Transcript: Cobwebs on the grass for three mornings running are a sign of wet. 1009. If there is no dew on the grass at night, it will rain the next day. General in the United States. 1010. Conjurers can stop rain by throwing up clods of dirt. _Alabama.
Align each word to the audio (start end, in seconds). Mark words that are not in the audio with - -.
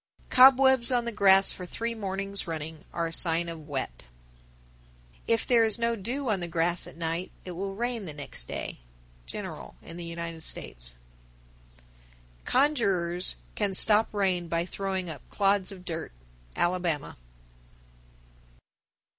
Cobwebs 0.31 0.91
on 0.91 1.05
the 1.05 1.11
grass 1.11 1.51
for 1.51 1.63
three 1.63 1.93
mornings 1.93 2.47
running 2.47 2.85
are 2.91 3.05
a 3.05 3.13
sign 3.13 3.47
of 3.47 3.67
wet. 3.67 4.05
1009. 5.25 5.25
If 5.27 5.45
there 5.45 5.63
is 5.63 5.77
no 5.77 5.95
dew 5.95 6.27
on 6.31 6.39
the 6.39 6.47
grass 6.47 6.87
at 6.87 6.97
night, 6.97 7.29
it 7.45 7.51
will 7.51 7.75
rain 7.75 8.05
the 8.05 8.13
next 8.15 8.47
day. 8.47 8.79
General 9.27 9.75
in 9.83 9.97
the 9.97 10.03
United 10.03 10.41
States. 10.41 10.95
1010. 12.45 12.45
Conjurers 12.45 13.35
can 13.53 13.75
stop 13.75 14.11
rain 14.11 14.47
by 14.47 14.65
throwing 14.65 15.07
up 15.07 15.21
clods 15.29 15.71
of 15.71 15.85
dirt. 15.85 16.11
_Alabama. 16.55 17.15